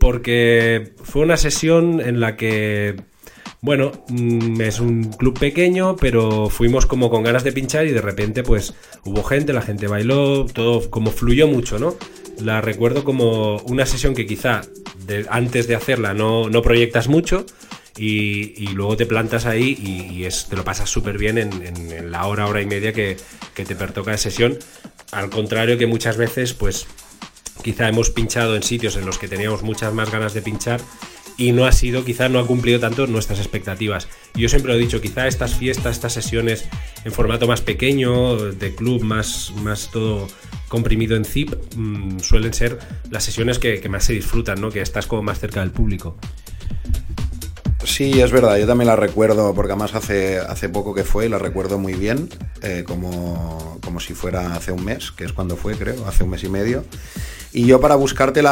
[0.00, 2.96] porque fue una sesión en la que,
[3.60, 8.00] bueno, mm, es un club pequeño, pero fuimos como con ganas de pinchar y de
[8.00, 11.96] repente pues hubo gente, la gente bailó, todo como fluyó mucho, ¿no?
[12.40, 14.62] la recuerdo como una sesión que quizá
[15.06, 17.46] de- antes de hacerla no, proyectas mucho
[17.96, 22.10] y, luego te plantas ahí y, y te lo pasas súper bien en, en- en
[22.10, 23.16] la hora, hora y media que,
[23.54, 24.58] que te pertoca de sesión.
[25.12, 26.86] Al contrario que muchas veces, pues
[27.62, 30.80] quizá hemos pinchado en sitios en los que teníamos muchas más ganas de pinchar
[31.36, 34.08] y no ha sido, quizá no ha cumplido tanto nuestras expectativas.
[34.34, 36.64] Yo siempre lo he dicho, quizá estas fiestas, estas sesiones
[37.04, 40.28] en formato más pequeño, de club, más, más todo
[40.68, 42.78] comprimido en zip, mm, suelen ser
[43.10, 44.70] las sesiones que, que más se disfrutan, ¿no?
[44.70, 46.16] Que estás como más cerca del público.
[47.86, 51.28] Sí, es verdad, yo también la recuerdo, porque además hace, hace poco que fue y
[51.28, 52.28] la recuerdo muy bien,
[52.60, 56.30] eh, como, como si fuera hace un mes, que es cuando fue, creo, hace un
[56.30, 56.84] mes y medio.
[57.56, 58.42] Y yo para buscarte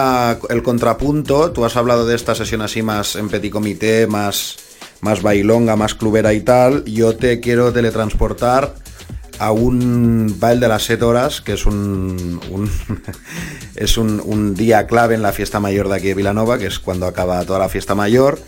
[0.49, 4.57] el contrapunto, tú has hablado de esta sesión así más en petit comité, más,
[5.03, 8.77] más bailonga, más clubera y tal, yo te quiero teletransportar
[9.39, 12.41] a un baile de las 7 horas, que es un,
[13.77, 17.05] es un, día clave en la fiesta mayor de aquí de Vilanova, que es cuando
[17.05, 18.39] acaba toda la fiesta mayor.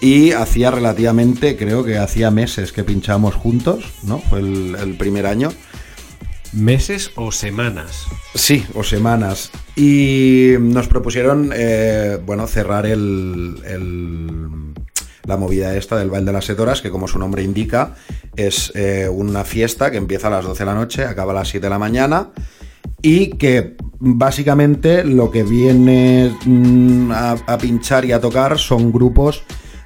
[0.00, 4.18] Y hacía relativamente, creo que hacía meses que pinchamos juntos, ¿no?
[4.18, 5.50] Fue el primer año.
[6.52, 8.06] ¿Meses o semanas?
[8.34, 9.52] Sí, o semanas.
[9.76, 13.54] Y nos propusieron, eh, bueno, cerrar el,
[15.24, 17.94] la movida esta del baile de las Siete horas, que como su nombre indica,
[18.34, 21.48] es eh, una fiesta que empieza a las 12 de la noche, acaba a las
[21.48, 22.30] 7 de la mañana,
[23.00, 29.44] y que básicamente lo que viene mm, a, a pinchar y a tocar son grupos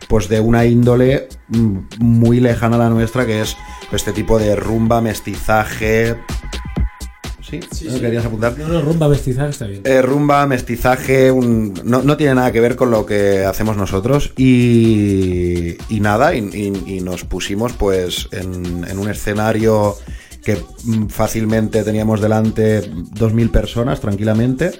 [0.08, 3.56] pues de una índole mm, muy lejana a la nuestra, que es
[3.96, 6.16] este tipo de rumba, mestizaje...
[7.40, 7.60] ¿Sí?
[7.90, 8.56] ¿No querías apuntar?
[8.58, 9.82] No, no, rumba vestizaje está bien.
[9.84, 14.32] Eh, rumba, mestizaje, un- no, no tiene nada que ver con lo que hacemos nosotros
[14.38, 19.94] y, y nada, y, y- y nos pusimos pues en, en un escenario
[20.42, 20.56] que
[21.10, 24.72] fácilmente teníamos delante 2.000 personas tranquilamente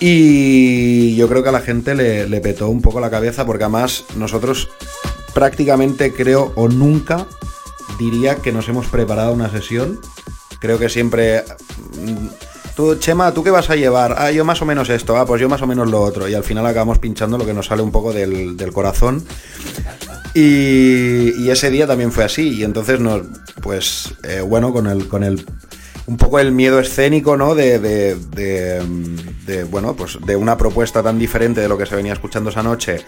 [0.00, 3.64] y yo creo que a la gente le, le petó un poco la cabeza porque
[3.64, 4.68] además nosotros
[5.34, 7.26] prácticamente creo o nunca
[7.98, 10.00] diría que nos hemos preparado una sesión.
[10.60, 11.44] Creo que siempre...
[12.00, 12.26] mm,
[12.78, 14.14] Tú, Chema, ¿tú qué vas a llevar?
[14.18, 16.28] Ah, yo más o menos esto, ah, pues yo más o menos lo otro.
[16.28, 19.24] Y al final acabamos pinchando lo que nos sale un poco del, del corazón.
[20.32, 22.50] Y, ese día también fue así.
[22.50, 23.22] Y entonces nos,
[23.62, 25.44] pues, eh, bueno, con el, con el,
[26.08, 27.54] un poco el miedo escénico, ¿no?
[27.54, 28.16] De,
[29.70, 33.04] bueno, pues de una propuesta tan diferente de lo que se venía escuchando esa noche,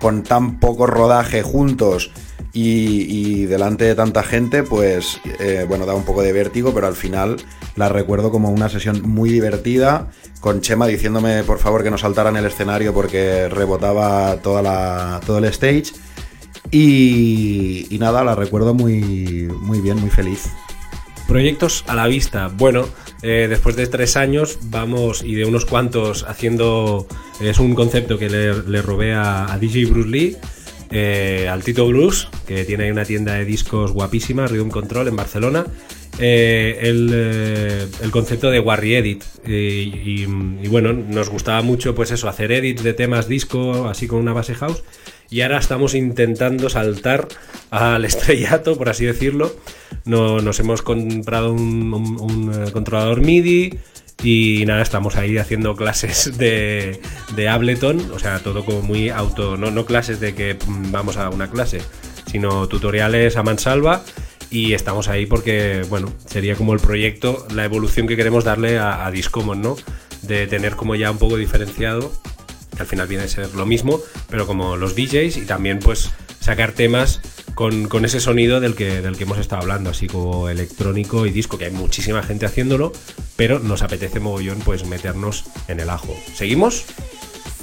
[0.00, 2.12] con tan poco rodaje juntos
[2.52, 6.94] y, delante de tanta gente, pues, eh, bueno, da un poco de vértigo, pero al
[6.94, 7.38] final
[7.74, 12.30] la recuerdo como una sesión muy divertida, con Chema diciéndome por favor que no saltara
[12.30, 15.92] en el escenario porque rebotaba toda la, todo el stage.
[16.70, 20.48] Y, y nada, la recuerdo muy, muy bien, muy feliz.
[21.28, 22.48] Proyectos a la vista.
[22.48, 22.86] Bueno,
[23.22, 27.06] eh, después de tres años vamos y de unos cuantos haciendo.
[27.40, 30.36] Es un concepto que le, robé a, DJ Bruce Lee,
[30.90, 35.66] eh, al Tito Bruce, que tiene una tienda de discos guapísima, Rhythm Control, en Barcelona.
[36.20, 39.24] eh, el, concepto de Warry Edit.
[39.46, 40.28] Y, y-
[40.62, 44.32] y bueno, nos gustaba mucho, pues eso, hacer edits de temas disco, así con una
[44.32, 44.84] base house.
[45.30, 47.28] Y ahora estamos intentando saltar
[47.70, 49.54] al estrellato, por así decirlo.
[50.04, 53.78] No, nos hemos comprado un, eh, controlador MIDI
[54.22, 57.00] y nada, estamos ahí haciendo clases de,
[57.34, 61.16] de Ableton, o sea, todo como muy auto, no, no clases de que mm, vamos
[61.16, 61.80] a una clase,
[62.26, 64.04] sino tutoriales a mansalva
[64.50, 69.06] y estamos ahí porque, bueno, sería como el proyecto, la evolución que queremos darle a,
[69.06, 69.76] a Discommon, ¿no?
[70.22, 72.12] De tener como ya un poco diferenciado
[72.74, 76.10] que al final viene a ser lo mismo, pero como los DJs y también pues
[76.40, 77.20] sacar temas
[77.54, 81.30] con, con ese sonido del que, del que hemos estado hablando, así como electrónico y
[81.30, 82.92] disco, que hay muchísima gente haciéndolo,
[83.36, 86.14] pero nos apetece mogollón pues meternos en el ajo.
[86.34, 86.84] ¿Seguimos?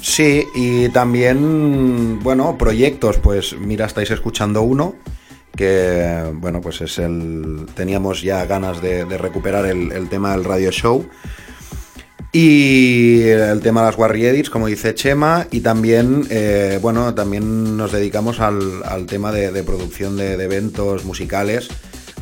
[0.00, 4.96] Sí, y también, bueno, proyectos, pues mira, estáis escuchando uno
[5.56, 7.66] que, bueno, pues es el...
[7.74, 11.06] Teníamos ya ganas de, de recuperar el, el tema del radio show.
[12.34, 17.76] Y el tema de las Warri Edits, como dice Chema, y también, eh, bueno, también
[17.76, 21.68] nos dedicamos al, al tema de, producción de, eventos musicales,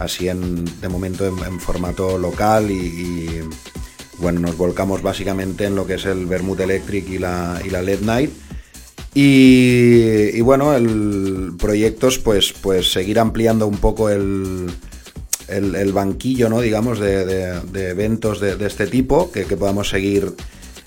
[0.00, 3.40] así en, de momento en, formato local y, y,
[4.18, 7.80] bueno, nos volcamos básicamente en lo que es el Vermouth Electric y la, y la
[7.80, 8.30] LED Night.
[9.14, 14.70] Y, y bueno, el proyectos, pues, pues seguir ampliando un poco el,
[15.50, 16.60] el, banquillo, ¿no?
[16.60, 20.32] Digamos, de, eventos de, este tipo, que, podamos seguir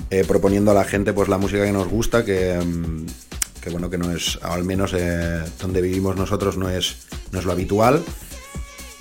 [0.10, 3.98] eh, proponiendo a la gente pues la música que nos gusta, que, mm, bueno, que
[3.98, 6.98] no es, al menos eh, donde vivimos nosotros no es,
[7.32, 8.04] no es lo habitual.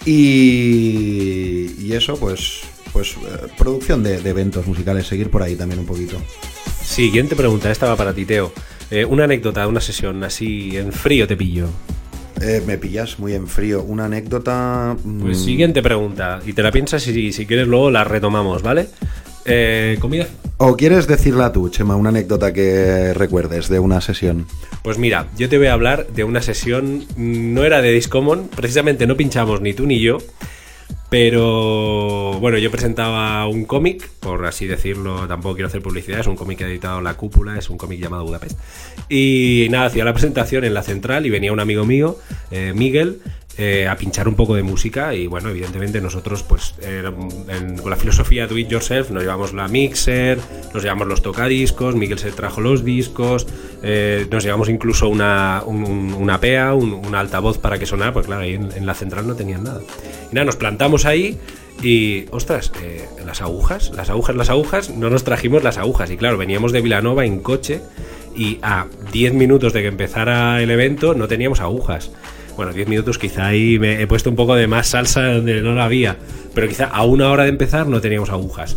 [0.04, 6.16] Y, eso, pues pues eh, producción de, eventos musicales, seguir por ahí también un poquito.
[6.82, 8.52] Siguiente pregunta, esta va para ti, Teo.
[9.08, 11.68] Una anécdota una sesión así en frío te pillo.
[12.43, 13.82] Eh, me pillas muy en frío.
[13.82, 14.97] Una anécdota.
[15.03, 18.88] mm, Pues siguiente pregunta, y te la piensas y si quieres luego la retomamos, ¿vale?
[19.45, 20.26] Eh, comida.
[20.59, 24.47] ¿O quieres decirla tú, Chema, una anécdota que recuerdes de una sesión?
[24.82, 28.49] Pues mira, yo te voy a hablar de una sesión, mm, no era de Discommon,
[28.55, 30.18] precisamente no pinchamos ni tú ni yo,
[31.12, 36.36] pero bueno, yo presentaba un cómic, por así decirlo, tampoco quiero hacer publicidad, es un
[36.36, 38.58] cómic que ha editado La Cúpula, es un cómic llamado Budapest.
[39.10, 42.16] Y nada, hacía la presentación en la central y venía un amigo mío,
[42.50, 43.20] eh, Miguel,
[43.59, 47.96] eh, a pinchar un poco de música y bueno, evidentemente nosotros pues en- con la
[47.96, 50.38] filosofía do it yourself nos llevamos la mixer,
[50.72, 53.46] nos llevamos los tocadiscos, Miguel se trajo los discos,
[53.82, 58.12] eh, nos llevamos incluso una, un- un- una PEA, un, un altavoz para que sonara,
[58.12, 59.80] pues claro, ahí en, en la central no tenían nada.
[60.30, 61.38] Y nada, nos plantamos ahí
[61.82, 66.16] y, ostras, eh, las agujas, las agujas, las agujas, no nos trajimos las agujas y
[66.16, 67.80] claro, veníamos de Vilanova en coche
[68.34, 72.11] y a 10 minutos de que empezara el evento no teníamos agujas.
[72.57, 75.74] Bueno, 10 minutos quizá ahí me he puesto un poco de más salsa donde no
[75.74, 76.16] la había,
[76.55, 78.76] pero quizá a una hora de empezar no teníamos agujas.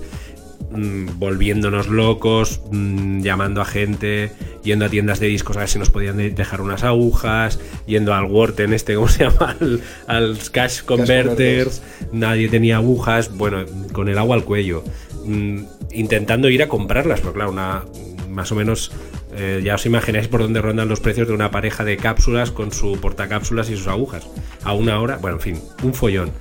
[0.71, 4.32] Mm, volviéndonos locos, mm, llamando a gente,
[4.63, 8.13] yendo a tiendas de discos a ver si nos podían de- dejar unas agujas, yendo
[8.13, 9.55] al Wharton este, ¿cómo se llama?
[9.59, 13.63] Al, al Cash Converters, nadie tenía agujas, bueno,
[13.93, 14.84] con el agua al cuello.
[15.26, 15.59] Mm,
[15.91, 17.84] intentando ir a comprarlas, pero claro, una,
[18.30, 18.91] más o menos
[19.36, 22.71] eh, ya os imagináis por dónde rondan los precios de una pareja de cápsulas con
[22.71, 24.25] su portacápsulas y sus agujas.
[24.63, 26.31] A una hora, bueno, en fin, un follón.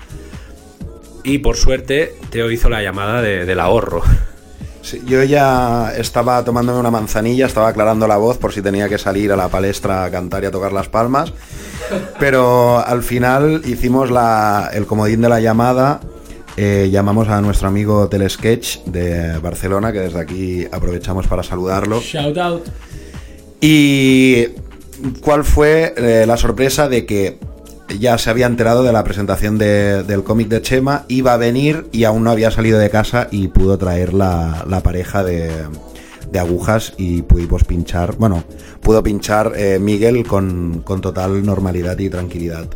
[1.23, 4.03] Y por suerte, Teo hizo la llamada de- del ahorro.
[5.07, 9.33] Yo ya estaba tomándome una manzanilla, estaba aclarando la voz por si tenía que salir
[9.33, 11.33] a la palestra a cantar y a tocar las palmas.
[12.19, 16.01] Pero al final hicimos la- el comodín de la llamada.
[16.57, 22.01] Eh, llamamos a nuestro amigo Telesketch de Barcelona, que desde aquí aprovechamos para saludarlo.
[22.01, 22.65] Shout out.
[23.61, 24.47] Y
[25.21, 27.39] cuál fue eh, la sorpresa de que
[27.99, 31.87] ya se había enterado de la presentación de- del cómic de Chema, iba a venir
[31.93, 35.51] y aún no había salido de casa y pudo traer la, la pareja de,
[36.31, 38.45] de agujas y pudimos pinchar, bueno,
[38.81, 42.67] pudo pinchar eh, Miguel con, con total normalidad y tranquilidad.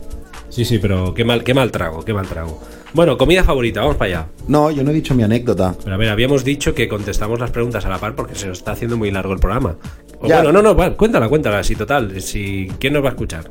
[0.50, 2.60] Sí, sí, pero qué mal, qué mal trago, qué mal trago.
[2.95, 4.26] Bueno, comida favorita, vamos para allá.
[4.49, 5.74] No, yo no he dicho mi anécdota.
[5.82, 8.59] Pero a ver, habíamos dicho que contestamos las preguntas a la par porque se nos
[8.59, 9.76] está haciendo muy largo el programa.
[10.20, 10.36] O Ya.
[10.36, 13.51] bueno, no, no, va, cuéntala, cuéntala, si total, si ¿quién nos va a escuchar?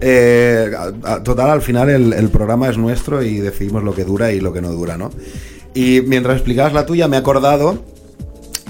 [0.00, 4.04] Eh, a- a- total, al final el, el programa es nuestro y decidimos lo que
[4.04, 5.10] dura y lo que no dura, ¿no?
[5.74, 7.84] Y mientras explicabas la tuya, me he acordado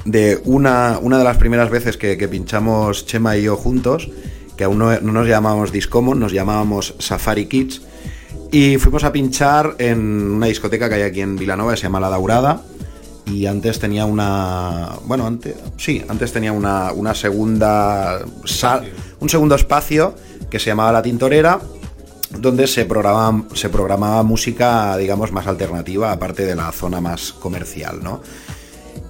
[0.05, 4.11] de una, una de las primeras veces que, que pinchamos Chema y yo juntos,
[4.57, 7.83] que aún no, no nos llamábamos Discommon, nos llamábamos Safari Kids,
[8.53, 12.01] y fuimos a pinchar en una discoteca que hay aquí en Vilanova, que se llama
[12.01, 12.63] La Daurada,
[13.27, 19.55] y antes tenía una bueno antes sí antes tenía una, una segunda sal- un segundo
[19.55, 20.15] espacio
[20.51, 21.61] que se llamaba la tintorera
[22.37, 28.01] donde se programaba se programaba música digamos más alternativa aparte de la zona más comercial
[28.03, 28.21] no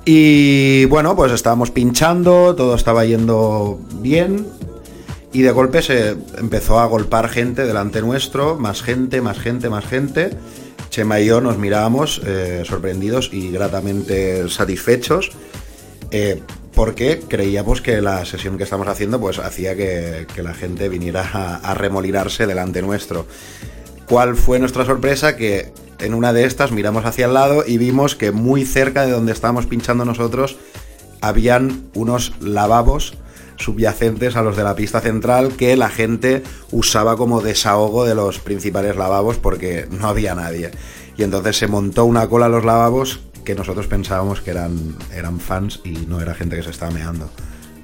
[0.05, 4.47] y bueno pues estábamos pinchando todo estaba yendo bien
[5.33, 9.85] y de golpe se empezó a golpar gente delante nuestro, más gente, más gente, más
[9.85, 10.31] gente.
[10.91, 15.31] Chema y yo nos mirábamos eh, sorprendidos y gratamente satisfechos
[16.11, 16.43] eh,
[16.75, 21.57] porque creíamos que la sesión que estamos haciendo pues hacía que, la gente viniera a,
[21.57, 23.27] a remolinarse delante nuestro.
[24.07, 25.37] ¿Cuál fue nuestra sorpresa?
[25.37, 29.13] Que en una de estas miramos hacia el lado y vimos que muy cerca de
[29.13, 30.57] donde estábamos pinchando nosotros
[31.21, 33.15] habían unos lavabos
[33.61, 38.39] subyacentes a los de la pista central que la gente usaba como desahogo de los
[38.39, 40.71] principales lavabos porque no había nadie.
[41.17, 45.41] Y entonces se montó una cola a los lavabos que nosotros pensábamos que eran, eran
[45.41, 47.31] fans y no era gente que se estaba meando.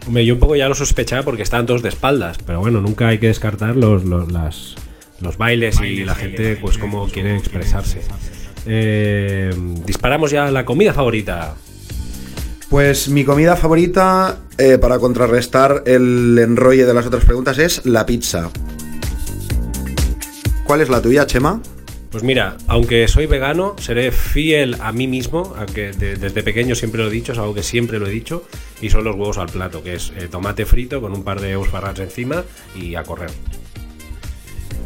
[0.06, 3.08] Hombre, yo un poco ya lo sospechaba porque estaban todos de espaldas, pero bueno, nunca
[3.08, 4.74] hay que descartar los, los, las-
[5.20, 8.00] los bailes y la gente, pues, cómo quiere expresarse.
[8.66, 9.50] Eh,
[9.86, 11.54] disparamos ya la comida favorita.
[12.68, 18.04] Pues mi comida favorita, eh, para contrarrestar el enrolle de las otras preguntas, es la
[18.04, 18.50] pizza.
[20.64, 21.60] ¿Cuál es la tuya, Chema?
[22.10, 26.74] Pues mira, aunque soy vegano, seré fiel a mí mismo, a que de- desde pequeño
[26.74, 28.44] siempre lo he dicho, es algo que siempre lo he dicho,
[28.80, 31.48] y son los huevos al plato, que es eh, tomate frito con un par de
[31.56, 32.42] huevos farrats encima
[32.74, 33.30] y a correr.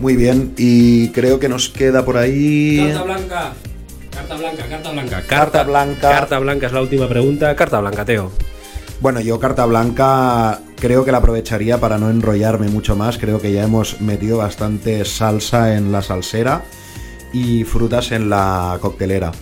[0.00, 2.78] Muy bien, y creo que nos queda por ahí...
[3.04, 3.52] blanca.
[4.20, 5.22] Carta blanca, carta blanca.
[5.22, 6.10] Carta blanca.
[6.10, 7.56] Carta blanca es la última pregunta.
[7.56, 8.30] Carta blanca, Teo.
[9.00, 13.16] Bueno, yo carta blanca creo que la aprovecharía para no enrollarme mucho más.
[13.16, 16.62] Creo que ya hemos metido bastante salsa en la salsera
[17.32, 19.32] y frutas en la coctelera.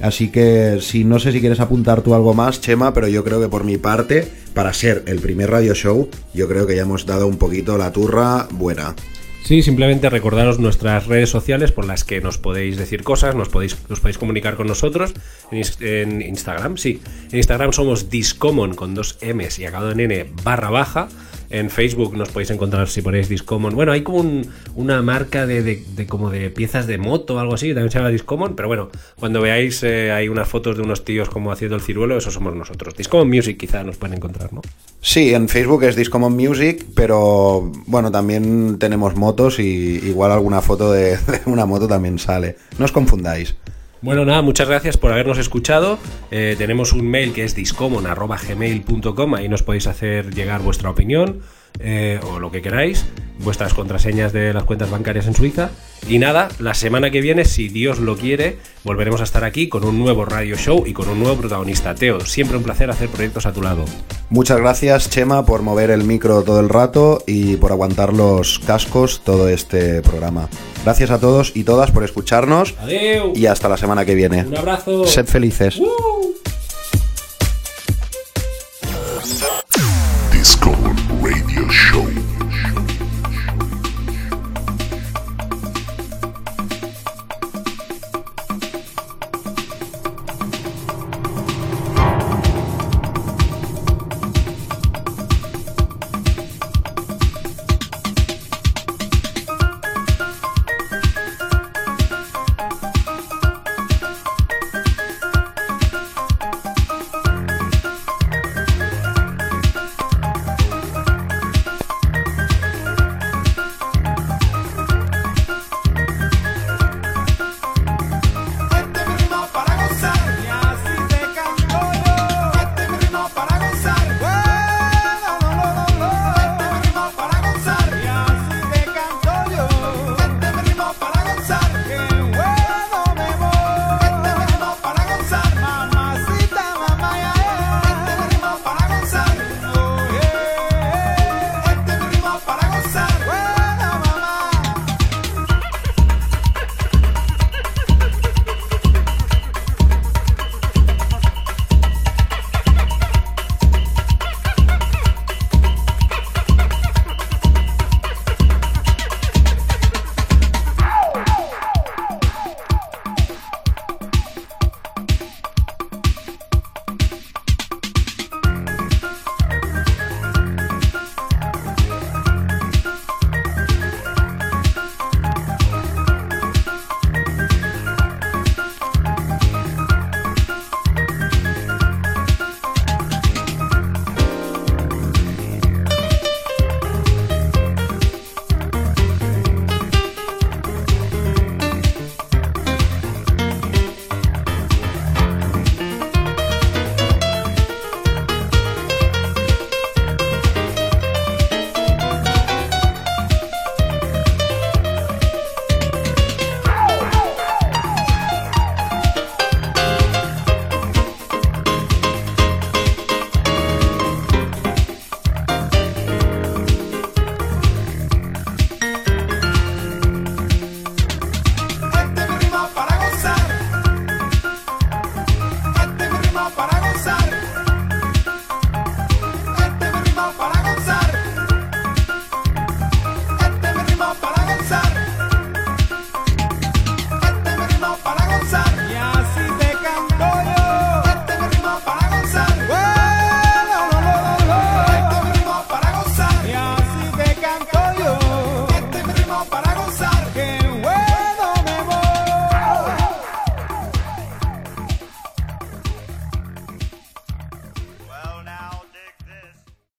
[0.00, 3.40] Así que si no sé si quieres apuntar tú algo más, Chema, pero yo creo
[3.40, 7.06] que por mi parte, para ser el primer radio show, yo creo que ya hemos
[7.06, 8.96] dado un poquito la turra buena.
[9.44, 13.74] Sí, simplemente recordaros nuestras redes sociales por las que nos podéis decir cosas, nos podéis,
[13.74, 15.12] podéis comunicar con nosotros.
[15.50, 17.02] En, en Instagram, sí.
[17.30, 21.08] En Instagram somos Discommon con dos M's y acabado en N barra baja.
[21.50, 23.74] En Facebook nos podéis encontrar si ponéis Discommon.
[23.74, 27.68] Bueno, hay como un- una marca de, como de piezas de moto o algo así,
[27.68, 28.88] que también se llama Discommon, pero bueno,
[29.18, 32.54] cuando veáis eh, hay unas fotos de unos tíos como haciendo el ciruelo, eso somos
[32.54, 32.94] nosotros.
[32.96, 34.62] Discommon Music quizá nos pueden encontrar, ¿no?
[35.00, 40.90] Sí, en Facebook es Discommon Music, pero bueno, también tenemos motos y igual alguna foto
[40.92, 42.56] de, de una moto también sale.
[42.78, 43.54] No os confundáis.
[44.04, 45.98] Bueno, nada, muchas gracias por habernos escuchado.
[46.30, 51.40] Eh, tenemos un mail que es discommon.gmail.com, ahí nos podéis hacer llegar vuestra opinión
[51.80, 53.04] eh, o lo que queráis,
[53.40, 55.70] vuestras contraseñas de las cuentas bancarias en Suiza.
[56.08, 59.84] Y nada, la semana que viene, si Dios lo quiere, volveremos a estar aquí con
[59.84, 61.94] un nuevo radio show y con un nuevo protagonista.
[61.94, 63.84] Teo, siempre un placer hacer proyectos a tu lado.
[64.30, 69.22] Muchas gracias, Chema, por mover el micro todo el rato y por aguantar los cascos
[69.24, 70.48] todo este programa.
[70.84, 73.36] Gracias a todos y todas por escucharnos Adiós.
[73.36, 74.44] y hasta la semana que viene.
[74.44, 75.06] Un abrazo.
[75.06, 75.78] Sed felices.
[75.78, 76.43] ¡Uh!